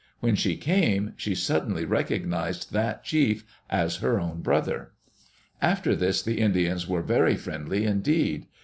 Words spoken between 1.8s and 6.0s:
recognized that chief as her own brother. After